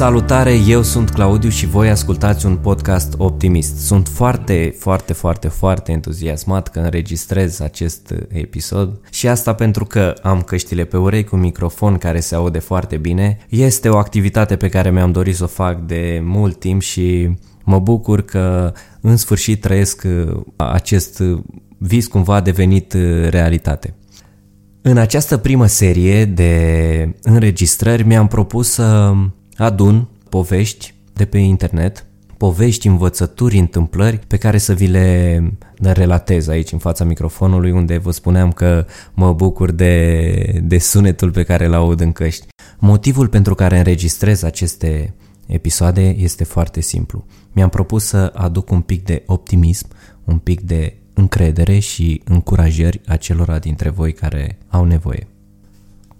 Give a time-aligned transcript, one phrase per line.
[0.00, 3.76] Salutare, eu sunt Claudiu și voi ascultați un podcast optimist.
[3.76, 10.42] Sunt foarte, foarte, foarte, foarte entuziasmat că înregistrez acest episod și asta pentru că am
[10.42, 13.38] căștile pe urechi cu microfon care se aude foarte bine.
[13.48, 17.30] Este o activitate pe care mi-am dorit să o fac de mult timp și
[17.64, 20.06] mă bucur că în sfârșit trăiesc
[20.56, 21.22] acest
[21.78, 22.92] vis cumva a devenit
[23.28, 23.94] realitate.
[24.82, 29.12] În această primă serie de înregistrări mi-am propus să
[29.60, 35.42] adun povești de pe internet, povești, învățături, întâmplări pe care să vi le
[35.78, 41.42] relatez aici în fața microfonului unde vă spuneam că mă bucur de, de sunetul pe
[41.42, 42.46] care îl aud în căști.
[42.78, 45.14] Motivul pentru care înregistrez aceste
[45.46, 47.24] episoade este foarte simplu.
[47.52, 49.88] Mi-am propus să aduc un pic de optimism,
[50.24, 55.26] un pic de încredere și încurajări acelora dintre voi care au nevoie.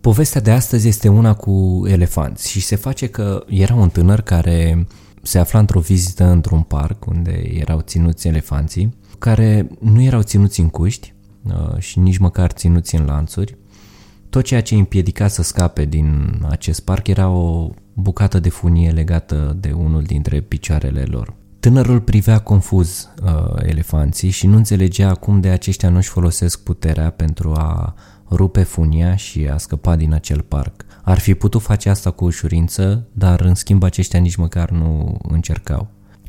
[0.00, 4.86] Povestea de astăzi este una cu elefanți și se face că era un tânăr care
[5.22, 10.68] se afla într-o vizită într-un parc unde erau ținuți elefanții, care nu erau ținuți în
[10.68, 13.56] cuști uh, și nici măcar ținuți în lanțuri.
[14.30, 18.90] Tot ceea ce îi împiedica să scape din acest parc era o bucată de funie
[18.90, 21.34] legată de unul dintre picioarele lor.
[21.60, 23.30] Tânărul privea confuz uh,
[23.62, 27.94] elefanții și nu înțelegea cum de aceștia nu-și folosesc puterea pentru a
[28.30, 30.84] rupe funia și a scăpa din acel parc.
[31.02, 35.88] Ar fi putut face asta cu ușurință, dar în schimb aceștia nici măcar nu încercau.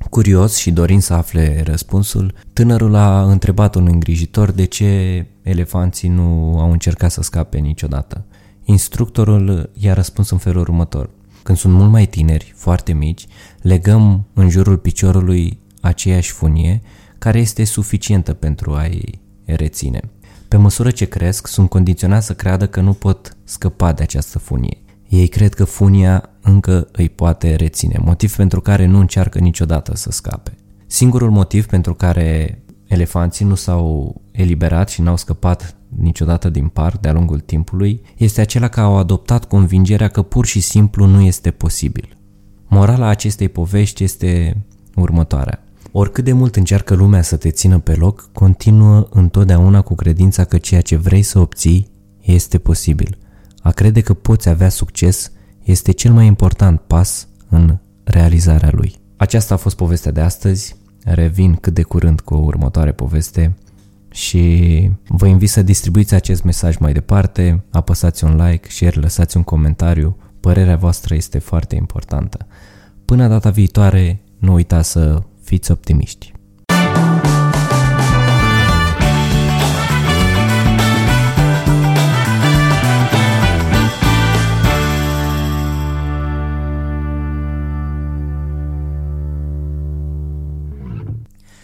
[0.09, 6.59] Curios și dorind să afle răspunsul, tânărul a întrebat un îngrijitor de ce elefanții nu
[6.59, 8.25] au încercat să scape niciodată.
[8.63, 11.09] Instructorul i-a răspuns în felul următor.
[11.49, 13.27] Când sunt mult mai tineri, foarte mici,
[13.61, 16.81] legăm în jurul piciorului aceeași funie
[17.17, 19.99] care este suficientă pentru a-i reține.
[20.47, 24.77] Pe măsură ce cresc, sunt condiționați să creadă că nu pot scăpa de această funie.
[25.07, 30.11] Ei cred că funia încă îi poate reține, motiv pentru care nu încearcă niciodată să
[30.11, 30.57] scape.
[30.87, 37.13] Singurul motiv pentru care elefanții nu s-au eliberat și n-au scăpat niciodată din parc de-a
[37.13, 42.17] lungul timpului este acela că au adoptat convingerea că pur și simplu nu este posibil.
[42.67, 44.63] Morala acestei povești este
[44.95, 45.63] următoarea.
[45.91, 50.57] Oricât de mult încearcă lumea să te țină pe loc, continuă întotdeauna cu credința că
[50.57, 51.87] ceea ce vrei să obții
[52.21, 53.17] este posibil.
[53.61, 55.31] A crede că poți avea succes
[55.63, 58.95] este cel mai important pas în realizarea lui.
[59.17, 60.75] Aceasta a fost povestea de astăzi.
[61.03, 63.55] Revin cât de curând cu o următoare poveste
[64.11, 69.43] și vă invit să distribuiți acest mesaj mai departe, apăsați un like, share, lăsați un
[69.43, 72.47] comentariu, părerea voastră este foarte importantă.
[73.05, 76.33] Până data viitoare, nu uitați să fiți optimiști.